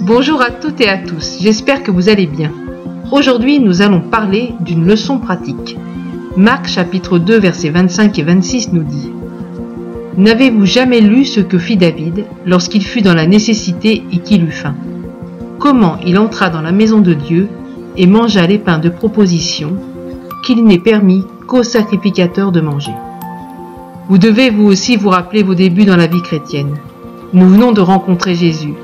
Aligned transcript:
Bonjour 0.00 0.42
à 0.42 0.50
toutes 0.50 0.80
et 0.80 0.88
à 0.88 0.98
tous, 0.98 1.38
j'espère 1.40 1.82
que 1.82 1.90
vous 1.90 2.08
allez 2.08 2.26
bien. 2.26 2.52
Aujourd'hui, 3.10 3.60
nous 3.60 3.82
allons 3.82 4.00
parler 4.00 4.54
d'une 4.60 4.86
leçon 4.86 5.18
pratique. 5.18 5.76
Marc 6.36 6.68
chapitre 6.68 7.18
2 7.18 7.38
versets 7.38 7.70
25 7.70 8.18
et 8.18 8.22
26 8.22 8.72
nous 8.72 8.84
dit 8.84 9.10
N'avez-vous 10.16 10.66
jamais 10.66 11.00
lu 11.00 11.24
ce 11.24 11.40
que 11.40 11.58
fit 11.58 11.76
David 11.76 12.24
lorsqu'il 12.46 12.84
fut 12.84 13.02
dans 13.02 13.14
la 13.14 13.26
nécessité 13.26 14.04
et 14.12 14.18
qu'il 14.18 14.44
eut 14.44 14.50
faim? 14.50 14.74
Comment 15.58 15.96
il 16.06 16.18
entra 16.18 16.50
dans 16.50 16.62
la 16.62 16.72
maison 16.72 17.00
de 17.00 17.14
Dieu 17.14 17.48
et 17.96 18.06
mangea 18.06 18.46
les 18.46 18.58
pains 18.58 18.78
de 18.78 18.90
proposition 18.90 19.76
qu'il 20.44 20.64
n'est 20.64 20.78
permis 20.78 21.24
qu'aux 21.46 21.62
sacrificateurs 21.62 22.52
de 22.52 22.60
manger? 22.60 22.94
Vous 24.08 24.18
devez 24.18 24.50
vous 24.50 24.66
aussi 24.66 24.96
vous 24.96 25.08
rappeler 25.08 25.42
vos 25.42 25.54
débuts 25.54 25.84
dans 25.84 25.96
la 25.96 26.06
vie 26.06 26.22
chrétienne. 26.22 26.76
Nous 27.34 27.48
venons 27.48 27.72
de 27.72 27.80
rencontrer 27.80 28.34
Jésus. 28.34 28.74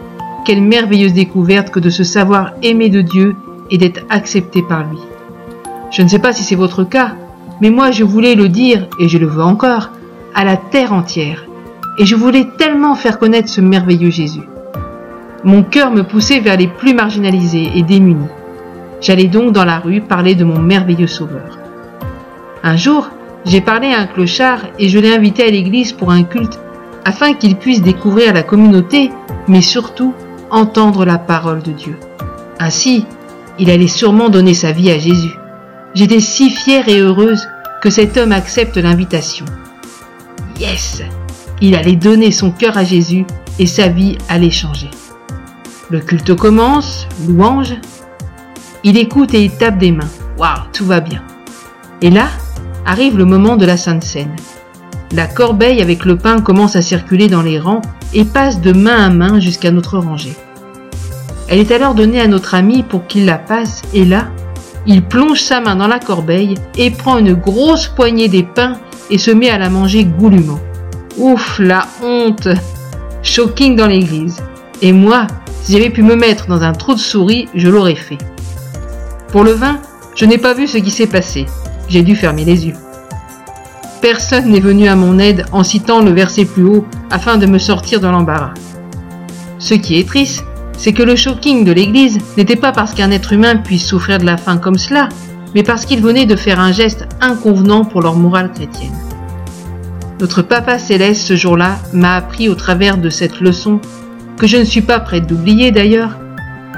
Quelle 0.47 0.63
merveilleuse 0.63 1.13
découverte 1.13 1.69
que 1.69 1.81
de 1.81 1.91
se 1.91 2.03
savoir 2.03 2.53
aimé 2.63 2.89
de 2.89 3.03
Dieu 3.03 3.37
et 3.71 3.77
d'être 3.77 4.01
accepté 4.09 4.63
par 4.63 4.85
lui. 4.85 4.99
Je 5.91 6.01
ne 6.01 6.09
sais 6.09 6.19
pas 6.19 6.33
si 6.33 6.43
c'est 6.43 6.55
votre 6.55 6.83
cas, 6.83 7.13
mais 7.61 7.69
moi 7.69 7.91
je 7.91 8.05
voulais 8.05 8.35
le 8.35 8.49
dire, 8.49 8.87
et 8.99 9.07
je 9.07 9.19
le 9.19 9.27
veux 9.27 9.43
encore, 9.43 9.91
à 10.35 10.47
la 10.47 10.57
terre 10.57 10.95
entière. 10.95 11.45
Et 11.99 12.07
je 12.07 12.17
voulais 12.17 12.47
tellement 12.57 12.95
faire 12.95 13.19
connaître 13.19 13.51
ce 13.51 13.61
merveilleux 13.61 14.09
Jésus. 14.09 14.49
Mon 15.45 15.63
cœur 15.63 15.91
me 15.91 16.03
poussait 16.03 16.41
vers 16.41 16.57
les 16.57 16.69
plus 16.69 16.95
marginalisés 16.95 17.73
et 17.75 17.83
démunis. 17.83 18.29
J'allais 19.03 19.27
donc 19.27 19.53
dans 19.53 19.67
la 19.67 19.79
rue 19.79 20.01
parler 20.01 20.35
de 20.35 20.45
mon 20.45 20.59
merveilleux 20.59 21.07
Sauveur. 21.07 21.59
Un 22.63 22.77
jour, 22.77 23.11
j'ai 23.45 23.61
parlé 23.61 23.93
à 23.93 24.01
un 24.01 24.07
clochard 24.07 24.61
et 24.79 24.89
je 24.89 24.99
l'ai 24.99 25.15
invité 25.15 25.43
à 25.43 25.51
l'église 25.51 25.93
pour 25.93 26.11
un 26.11 26.23
culte 26.23 26.59
afin 27.09 27.33
qu'il 27.33 27.57
puisse 27.57 27.81
découvrir 27.81 28.35
la 28.35 28.43
communauté, 28.43 29.11
mais 29.49 29.63
surtout 29.63 30.13
entendre 30.51 31.07
la 31.07 31.17
parole 31.17 31.63
de 31.63 31.73
Dieu. 31.73 31.97
Ainsi, 32.61 33.07
il 33.59 33.71
allait 33.71 33.89
sûrement 33.89 34.29
donner 34.29 34.53
sa 34.53 34.73
vie 34.73 34.91
à 34.91 34.99
Jésus. 34.99 35.35
J'étais 35.95 36.21
si 36.21 36.51
fière 36.51 36.87
et 36.87 37.01
heureuse 37.01 37.49
que 37.81 37.89
cet 37.89 38.19
homme 38.19 38.33
accepte 38.33 38.77
l'invitation. 38.77 39.47
Yes 40.61 41.03
Il 41.63 41.77
allait 41.77 41.97
donner 41.97 42.31
son 42.31 42.51
cœur 42.51 42.77
à 42.77 42.85
Jésus 42.85 43.25
et 43.59 43.67
sa 43.67 43.89
vie 43.89 44.19
allait 44.29 44.51
changer. 44.51 44.91
Le 45.89 46.01
culte 46.01 46.35
commence, 46.35 47.09
louange. 47.27 47.75
Il 48.85 48.99
écoute 48.99 49.33
et 49.33 49.45
il 49.45 49.51
tape 49.51 49.79
des 49.79 49.93
mains. 49.93 50.11
Waouh, 50.37 50.61
tout 50.75 50.85
va 50.85 51.01
bien. 51.01 51.23
Et 52.03 52.11
là, 52.11 52.29
arrive 52.85 53.17
le 53.17 53.25
moment 53.25 53.57
de 53.57 53.65
la 53.65 53.79
Sainte 53.79 54.05
Seine. 54.05 54.37
La 55.13 55.27
corbeille 55.27 55.81
avec 55.81 56.05
le 56.05 56.17
pain 56.17 56.41
commence 56.41 56.77
à 56.77 56.83
circuler 56.83 57.29
dans 57.29 57.43
les 57.43 57.59
rangs 57.59 57.83
et 58.15 58.25
passe 58.25 58.61
de 58.61 58.73
main 58.73 59.07
à 59.07 59.11
main 59.11 59.41
jusqu'à 59.41 59.71
notre 59.71 59.99
rangée. 59.99 60.37
Elle 61.49 61.61
est 61.61 61.73
alors 61.73 61.95
donnée 61.95 62.21
à 62.21 62.29
notre 62.29 62.55
ami 62.55 62.83
pour 62.83 63.07
qu'il 63.07 63.25
la 63.25 63.39
passe 63.39 63.83
et 63.95 64.05
là, 64.05 64.29
il 64.87 65.03
plonge 65.03 65.41
sa 65.41 65.61
main 65.61 65.77
dans 65.77 65.87
la 65.87 65.99
corbeille 65.99 66.55
et 66.77 66.91
prend 66.91 67.19
une 67.19 67.35
grosse 67.35 67.89
poignée 67.89 68.29
des 68.29 68.43
pains 68.43 68.75
et 69.11 69.19
se 69.19 69.31
met 69.31 69.51
à 69.51 69.59
la 69.59 69.71
manger 69.71 70.05
goulûment. 70.05 70.61
Ouf, 71.17 71.59
la 71.59 71.87
honte 72.03 72.49
Shocking 73.23 73.77
dans 73.77 73.87
l'église. 73.87 74.43
Et 74.83 74.93
moi, 74.93 75.27
si 75.63 75.73
j'avais 75.73 75.91
pu 75.91 76.03
me 76.03 76.17
mettre 76.17 76.47
dans 76.47 76.63
un 76.63 76.73
trou 76.73 76.95
de 76.95 76.99
souris, 76.99 77.49
je 77.55 77.69
l'aurais 77.69 77.97
fait. 77.97 78.19
Pour 79.33 79.43
le 79.43 79.53
vin, 79.53 79.79
je 80.15 80.25
n'ai 80.25 80.39
pas 80.39 80.55
vu 80.55 80.67
ce 80.67 80.79
qui 80.79 80.91
s'est 80.91 81.07
passé 81.07 81.47
j'ai 81.89 82.03
dû 82.03 82.15
fermer 82.15 82.45
les 82.45 82.67
yeux. 82.67 82.75
Personne 84.01 84.51
n'est 84.51 84.61
venu 84.61 84.87
à 84.87 84.95
mon 84.95 85.19
aide 85.19 85.45
en 85.51 85.65
citant 85.65 86.01
le 86.03 86.13
verset 86.13 86.45
plus 86.45 86.65
haut 86.65 86.87
afin 87.11 87.37
de 87.37 87.47
me 87.47 87.59
sortir 87.59 88.01
de 88.01 88.07
l'embarras. 88.07 88.55
Ce 89.59 89.75
qui 89.75 89.99
est 89.99 90.07
triste, 90.07 90.45
c'est 90.77 90.93
que 90.93 91.03
le 91.03 91.17
shocking 91.17 91.65
de 91.65 91.73
l'Église 91.73 92.19
n'était 92.37 92.57
pas 92.57 92.71
parce 92.71 92.95
qu'un 92.95 93.11
être 93.11 93.33
humain 93.33 93.57
puisse 93.57 93.87
souffrir 93.87 94.19
de 94.19 94.25
la 94.25 94.37
faim 94.37 94.59
comme 94.59 94.79
cela, 94.79 95.09
mais 95.55 95.65
parce 95.65 95.85
qu'il 95.85 96.01
venait 96.01 96.27
de 96.27 96.37
faire 96.37 96.61
un 96.61 96.71
geste 96.71 97.09
inconvenant 97.21 97.85
pour 97.85 98.01
leur 98.01 98.15
morale 98.15 98.53
chrétienne. 98.53 98.95
Notre 100.21 100.43
Papa 100.43 100.79
céleste 100.79 101.27
ce 101.27 101.35
jour-là 101.35 101.79
m'a 101.93 102.15
appris 102.15 102.49
au 102.49 102.55
travers 102.55 102.99
de 102.99 103.11
cette 103.11 103.41
leçon, 103.41 103.81
que 104.37 104.47
je 104.47 104.59
ne 104.59 104.65
suis 104.65 104.83
pas 104.83 105.01
prête 105.01 105.27
d'oublier 105.27 105.73
d'ailleurs, 105.73 106.19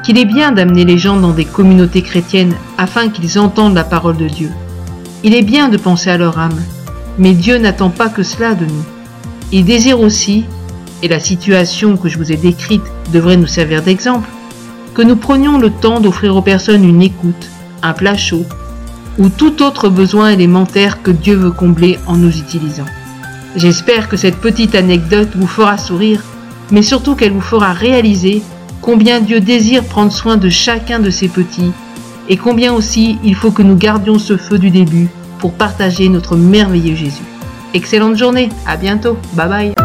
qu'il 0.04 0.18
est 0.18 0.24
bien 0.24 0.52
d'amener 0.52 0.86
les 0.86 0.96
gens 0.96 1.18
dans 1.18 1.32
des 1.32 1.44
communautés 1.44 2.02
chrétiennes 2.02 2.54
afin 2.78 3.10
qu'ils 3.10 3.38
entendent 3.38 3.74
la 3.74 3.84
parole 3.84 4.16
de 4.16 4.28
Dieu 4.28 4.50
il 5.22 5.34
est 5.34 5.42
bien 5.42 5.68
de 5.68 5.76
penser 5.76 6.10
à 6.10 6.16
leur 6.16 6.38
âme, 6.38 6.58
mais 7.18 7.32
Dieu 7.32 7.58
n'attend 7.58 7.90
pas 7.90 8.08
que 8.08 8.22
cela 8.22 8.54
de 8.54 8.64
nous. 8.64 8.84
Il 9.52 9.64
désire 9.64 10.00
aussi, 10.00 10.44
et 11.02 11.08
la 11.08 11.20
situation 11.20 11.96
que 11.96 12.08
je 12.08 12.18
vous 12.18 12.32
ai 12.32 12.36
décrite 12.36 12.82
devrait 13.12 13.36
nous 13.36 13.46
servir 13.46 13.82
d'exemple, 13.82 14.28
que 14.94 15.02
nous 15.02 15.16
prenions 15.16 15.58
le 15.58 15.70
temps 15.70 16.00
d'offrir 16.00 16.36
aux 16.36 16.42
personnes 16.42 16.84
une 16.84 17.02
écoute, 17.02 17.48
un 17.82 17.92
plat 17.92 18.16
chaud, 18.16 18.44
ou 19.18 19.28
tout 19.28 19.62
autre 19.62 19.88
besoin 19.88 20.30
élémentaire 20.30 21.02
que 21.02 21.10
Dieu 21.10 21.36
veut 21.36 21.50
combler 21.50 21.98
en 22.06 22.16
nous 22.16 22.36
utilisant. 22.38 22.86
J'espère 23.56 24.08
que 24.08 24.16
cette 24.16 24.40
petite 24.40 24.74
anecdote 24.74 25.30
vous 25.34 25.46
fera 25.46 25.78
sourire, 25.78 26.22
mais 26.70 26.82
surtout 26.82 27.16
qu'elle 27.16 27.32
vous 27.32 27.40
fera 27.40 27.72
réaliser 27.72 28.42
combien 28.80 29.20
Dieu 29.20 29.40
désire 29.40 29.84
prendre 29.84 30.12
soin 30.12 30.36
de 30.36 30.48
chacun 30.48 31.00
de 31.00 31.10
ses 31.10 31.28
petits 31.28 31.72
et 32.28 32.36
combien 32.36 32.72
aussi 32.72 33.18
il 33.24 33.34
faut 33.34 33.50
que 33.50 33.62
nous 33.62 33.76
gardions 33.76 34.18
ce 34.18 34.36
feu 34.36 34.58
du 34.58 34.70
début 34.70 35.08
pour 35.40 35.54
partager 35.54 36.08
notre 36.08 36.36
merveilleux 36.36 36.94
Jésus. 36.94 37.24
Excellente 37.74 38.16
journée, 38.16 38.48
à 38.66 38.76
bientôt, 38.76 39.16
bye 39.34 39.48
bye. 39.48 39.79